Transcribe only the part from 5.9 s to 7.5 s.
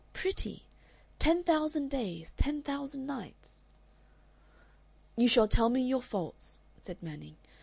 faults," said Manning.